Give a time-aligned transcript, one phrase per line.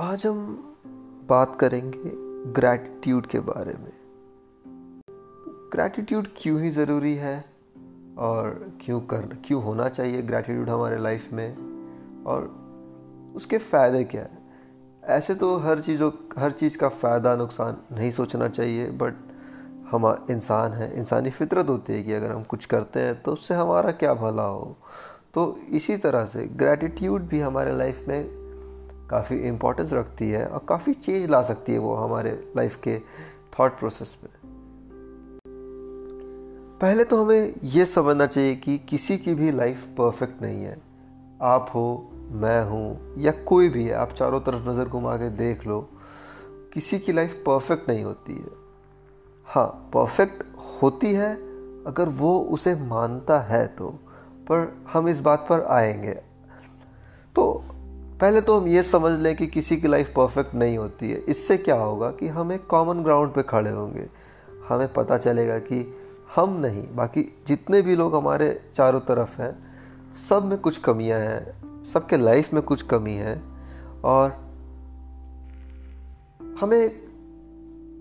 [0.00, 0.56] आज हम
[1.28, 2.02] बात करेंगे
[2.52, 3.92] ग्रैटिट्यूड के बारे में।
[5.72, 7.44] ग्रैटिट्यूड क्यों ही ज़रूरी है
[8.18, 11.56] और क्यों कर, क्यों होना चाहिए ग्रैटिट्यूड हमारे लाइफ में?
[12.24, 12.42] और
[13.36, 14.38] उसके फ़ायदे क्या है?
[15.04, 19.14] ऐसे तो हर चीज़ों, हर चीज़ का फ़ायदा नुकसान नहीं सोचना चाहिए बट
[19.90, 23.54] हम, इंसान हैं, इंसानी फितरत होती है कि अगर हम कुछ करते हैं तो उससे
[23.54, 24.76] हमारा क्या भला हो?
[25.34, 28.47] तो इसी तरह से ग्रैटिट्यूड भी हमारे लाइफ में
[29.10, 32.98] काफ़ी इम्पोर्टेंस रखती है और काफ़ी चेंज ला सकती है वो हमारे लाइफ के
[33.58, 34.32] थॉट प्रोसेस में।
[36.80, 40.76] पहले तो हमें ये समझना चाहिए कि किसी की भी लाइफ परफेक्ट नहीं है।
[41.42, 45.66] आप हो, मैं हूँ या कोई भी है, आप चारों तरफ़ नज़र घुमा के देख
[45.66, 45.80] लो,
[46.72, 48.56] किसी की लाइफ परफेक्ट नहीं होती है।
[49.48, 50.42] हाँ परफेक्ट
[50.82, 51.34] होती है
[51.86, 53.88] अगर वो उसे मानता है तो
[54.50, 56.14] पर हम इस बात पर आएँगे।
[57.36, 57.64] तो
[58.20, 61.56] पहले तो हम ये समझ लें कि किसी की लाइफ परफेक्ट नहीं होती है। इससे
[61.56, 64.06] क्या होगा कि हम एक कॉमन ग्राउंड पे खड़े होंगे।
[64.68, 65.94] हमें पता चलेगा कि
[66.36, 69.52] हम नहीं, बाकी जितने भी लोग हमारे चारों तरफ़ हैं,
[70.28, 73.42] सब में कुछ कमियाँ हैं, सबके लाइफ में कुछ कमी है
[74.04, 74.30] और
[76.60, 76.82] हमें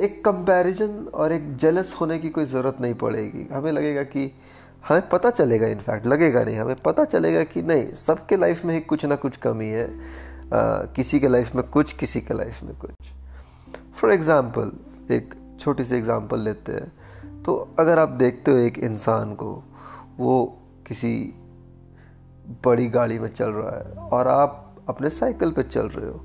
[0.00, 4.32] एक कंपैरिजन और एक जेलस होने की कोई ज़रूरत नहीं पड़ेगी। हमें लगेगा कि
[4.88, 8.80] हमें पता चलेगा इनफैक्ट लगेगा नहीं। हमें पता चलेगा कि नहीं सबके लाइफ में ही
[8.82, 10.60] कुछ ना कुछ कमी है। आ,
[10.96, 13.12] किसी के लाइफ में कुछ किसी के लाइफ में कुछ।
[13.96, 14.70] फॉर एग्ज़ाम्पल
[15.14, 19.50] एक छोटी सी एग्ज़ाम्पल लेते हैं। तो अगर आप देखते हो एक इंसान को
[20.18, 20.44] वो
[20.86, 21.12] किसी
[22.64, 26.20] बड़ी गाड़ी में चल रहा है और आप अपने साइकिल पे चल रहे हो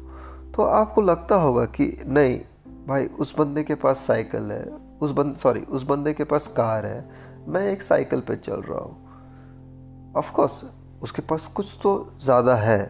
[0.56, 2.40] तो आपको लगता होगा कि नहीं
[2.88, 4.64] भाई उस बंदे के पास साइकिल है
[5.02, 7.00] उस बंद सॉरी उस बंदे के पास कार है
[7.48, 10.64] मैं एक साइकिल पे चल रहा हूँ। ऑफकोर्स
[11.04, 12.84] उसके पास कुछ तो ज़्यादा है,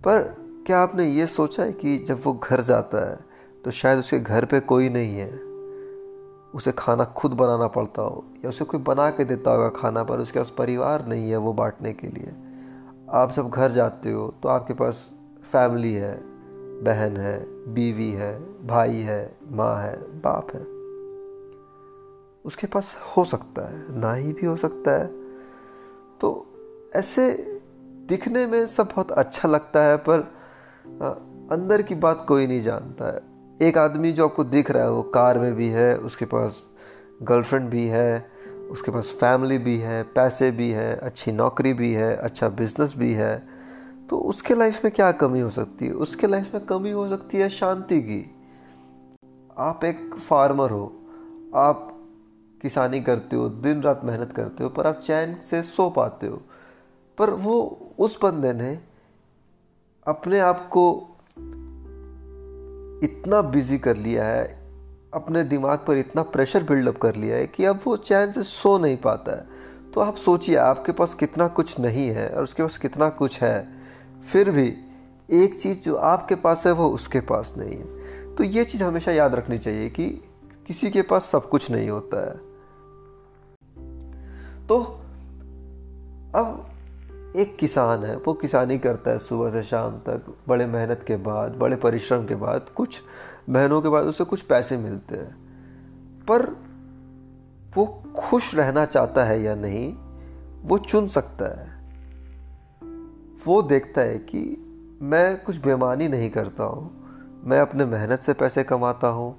[0.00, 0.22] पर
[0.66, 3.18] क्या आपने ये सोचा है कि जब वो घर जाता है
[3.64, 5.30] तो शायद उसके घर पे कोई नहीं है।
[6.54, 10.18] उसे खाना खुद बनाना पड़ता हो, या उसे कोई बना के देता होगा खाना, पर
[10.18, 12.32] उसके पास परिवार नहीं है वो बांटने के लिए।
[13.12, 15.08] आप जब घर जाते हो तो आपके पास
[15.52, 16.14] फैमिली है,
[16.84, 17.38] बहन है,
[17.74, 18.34] बीवी है,
[18.66, 20.79] भाई है, माँ है, बाप है।
[22.44, 25.06] उसके पास हो सकता है, ना ही भी हो सकता है।
[26.20, 26.46] तो
[26.94, 27.32] ऐसे
[28.08, 30.20] दिखने में सब बहुत अच्छा लगता है, पर
[31.52, 33.20] अंदर की बात कोई नहीं जानता है।
[33.60, 36.66] एक आदमी जो आपको दिख रहा है, वो कार में भी है, उसके पास
[37.22, 38.30] गर्लफ्रेंड भी है,
[38.70, 43.12] उसके पास फैमिली भी है, पैसे भी हैं, अच्छी नौकरी भी है अच्छा बिज़नेस भी
[43.12, 43.60] है
[44.10, 45.92] तो उसके लाइफ में क्या कमी हो सकती है?
[45.94, 48.22] उसके लाइफ में कमी हो सकती है शांति की।
[49.58, 50.84] आप एक फार्मर हो,
[51.54, 51.89] आप
[52.62, 56.42] किसानी करते हो, दिन रात मेहनत करते हो, पर आप चैन से सो पाते हो।
[57.18, 58.78] पर वो उस बंदे ने
[60.06, 61.16] अपने आप को
[63.02, 64.60] इतना बिज़ी कर लिया है,
[65.14, 68.78] अपने दिमाग पर इतना प्रेशर बिल्डअप कर लिया है कि अब वो चैन से सो
[68.78, 69.46] नहीं पाता है।
[69.94, 73.68] तो आप सोचिए, आपके पास कितना कुछ नहीं है और उसके पास कितना कुछ है।
[74.32, 74.76] फिर भी
[75.30, 78.00] एक चीज़ जो आपके पास है, वो उसके पास नहीं है।
[78.34, 80.24] तो ये चीज़ हमेशा याद रखनी चाहिए कि
[80.66, 82.49] किसी के पास सब कुछ नहीं होता है।
[84.70, 84.80] तो
[86.34, 86.66] अब
[87.36, 91.52] एक किसान है, वो किसानी करता है सुबह से शाम तक, बड़े मेहनत के बाद,
[91.52, 93.00] बड़े परिश्रम के बाद, कुछ
[93.48, 95.36] महीनों के बाद उसे कुछ पैसे मिलते हैं।
[96.24, 96.42] पर
[97.74, 99.94] वो खुश रहना चाहता है या नहीं,
[100.62, 101.70] वो चुन सकता है।
[103.46, 104.66] वो देखता है कि
[105.02, 107.04] मैं कुछ बेमानी नहीं करता हूँ,
[107.44, 109.36] मैं अपने मेहनत से पैसे कमाता हूँ,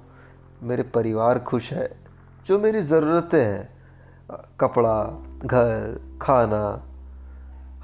[0.62, 1.96] मेरे परिवार खुश है,
[2.46, 3.71] जो मेरी ज़रूरतें हैं
[4.62, 6.82] कपड़ा, घर, खाना,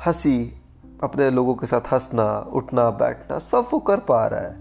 [0.06, 0.62] हँसी,
[1.02, 4.56] अपने लोगों के साथ हंसना, उठना, बैठना, सब वो कर पा रहा है।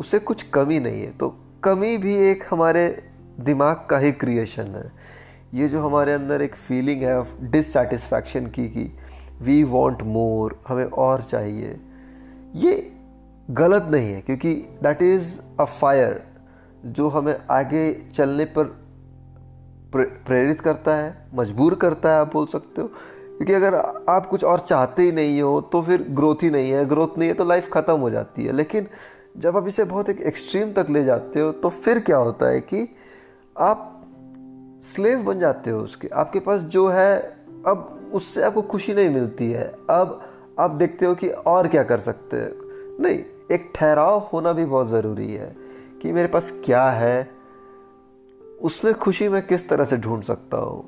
[0.00, 3.04] उसे कुछ कमी नहीं है। तो कमी भी एक हमारे
[3.40, 4.92] दिमाग का ही क्रिएशन है।
[5.54, 8.98] ये जो हमारे अंदर एक फीलिंग है डिससेटिस्फैक्शन की कि
[9.42, 11.80] वी वॉन्ट मोर हमें और चाहिए,
[12.54, 12.92] ये
[13.50, 16.22] गलत नहीं है। क्योंकि दैट इज़ अ फायर
[16.86, 18.81] जो हमें आगे चलने पर
[19.96, 22.88] प्रेरित करता है, मजबूर करता है, आप बोल सकते हो।
[23.36, 23.74] क्योंकि अगर
[24.08, 27.28] आप कुछ और चाहते ही नहीं हो तो फिर ग्रोथ ही नहीं है। ग्रोथ नहीं
[27.28, 28.86] है तो लाइफ ख़त्म हो जाती है। लेकिन
[29.36, 32.60] जब आप इसे बहुत एक एक्सट्रीम तक ले जाते हो तो फिर क्या होता है
[32.60, 32.96] कि
[33.58, 33.88] आप
[34.84, 37.36] स्लेव बन जाते हो उसके। आपके पास जो है,
[37.66, 40.20] अब उससे आपको खुशी नहीं मिलती है। अब
[40.58, 42.52] आप देखते हो कि और क्या कर सकते हैं।
[43.00, 43.18] नहीं,
[43.52, 45.56] एक ठहराव होना भी बहुत ज़रूरी है
[46.02, 47.41] कि मेरे पास क्या है
[48.62, 50.84] उसमें खुशी मैं किस तरह से ढूंढ सकता हूँ?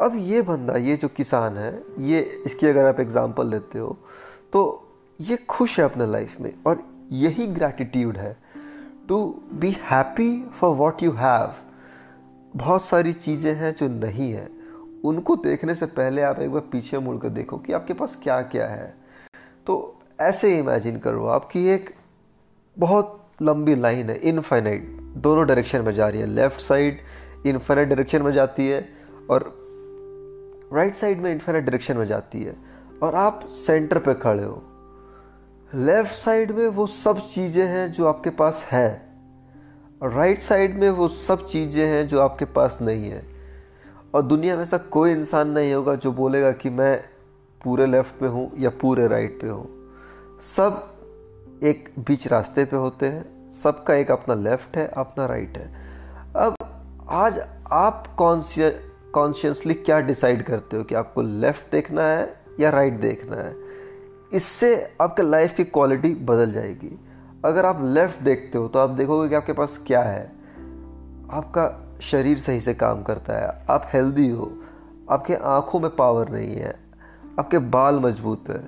[0.00, 3.96] अब ये बंदा, ये जो किसान है, ये, इसकी अगर आप एग्ज़ाम्पल लेते हो
[4.52, 4.62] तो
[5.20, 6.82] ये खुश है अपने लाइफ में और
[7.12, 8.36] यही ग्रैटिट्यूड है
[9.08, 9.18] to
[9.52, 11.54] be happy for what you have
[12.56, 14.48] बहुत सारी चीज़ें हैं जो नहीं है।
[15.04, 18.40] उनको देखने से पहले आप एक बार पीछे मुड़ कर देखो कि आपके पास क्या
[18.42, 18.94] क्या है।
[19.66, 21.90] तो ऐसे इमेजिन करो आपकी एक
[22.76, 27.00] बहुत लंबी लाइन है इनफाइनाइट दोनों डायरेक्शन में जा रही है। लेफ़्ट साइड
[27.46, 28.88] इनफाइनाइट डायरेक्शन में जाती है
[29.30, 29.64] और
[30.72, 32.56] राइट साइड में इनफाइनाइट डायरेक्शन में जाती है।
[33.02, 34.62] और आप सेंटर पे खड़े हो।
[35.74, 39.12] लेफ़्ट साइड में वो सब चीज़ें हैं जो आपके पास है।
[40.02, 43.22] और राइट साइड में वो सब चीज़ें हैं जो आपके पास नहीं है।
[44.14, 47.04] और दुनिया में ऐसा कोई इंसान नहीं होगा जो बोलेगा कि मैं
[47.64, 49.90] पूरे लेफ़्ट पे हूँ या पूरे राइट पे हूँ।
[50.40, 50.96] सब
[51.62, 55.70] एक बीच रास्ते पे होते हैं। सबका एक अपना लेफ़्ट है, अपना राइट है।
[56.36, 56.56] अब
[57.10, 57.38] आज
[57.72, 63.54] आप कॉन्शियसली क्या डिसाइड करते हो कि आपको लेफ़्ट देखना है या राइट देखना है?
[64.32, 66.98] इससे आपके लाइफ की क्वालिटी बदल जाएगी।
[67.44, 70.24] अगर आप लेफ़्ट देखते हो तो आप देखोगे कि आपके पास क्या है।
[71.32, 71.70] आपका
[72.02, 74.52] शरीर सही से काम करता है, आप हेल्दी हो,
[75.10, 76.74] आपके आँखों में पावर नहीं है,
[77.38, 78.62] आपके बाल मज़बूत है,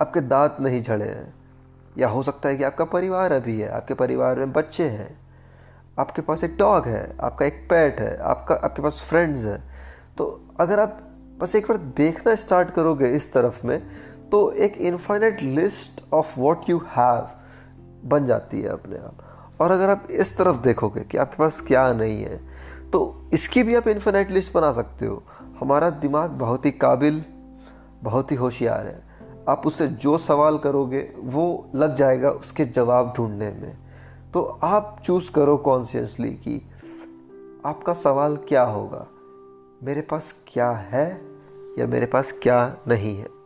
[0.00, 1.34] आपके दांत नहीं झड़े हैं।
[1.98, 5.18] या हो सकता है कि आपका परिवार अभी है, आपके परिवार में बच्चे हैं,
[5.98, 9.62] आपके पास एक डॉग है, आपका एक पेट है, आपका, आपके पास फ्रेंड्स हैं।
[10.18, 10.26] तो
[10.60, 11.00] अगर आप
[11.38, 13.80] बस एक बार देखना स्टार्ट करोगे इस तरफ़ में
[14.30, 17.28] तो एक infinite list of what you have
[18.04, 21.92] बन जाती है अपने आप। और अगर आप इस तरफ़ देखोगे कि आपके पास क्या
[21.92, 22.36] नहीं है
[22.90, 25.22] तो इसकी भी आप इन्फिनाइट लिस्ट बना सकते हो।
[25.60, 27.24] हमारा दिमाग बहुत ही काबिल,
[28.02, 29.07] बहुत ही होशियार है।
[29.48, 33.78] आप उससे जो सवाल करोगे, वो लग जाएगा उसके जवाब ढूँढने में।
[34.34, 36.62] तो आप चूज़ करो कॉन्शियसली कि
[37.66, 39.06] आपका सवाल क्या होगा?
[39.82, 41.20] मेरे पास क्या है
[41.78, 43.37] या मेरे पास क्या नहीं है?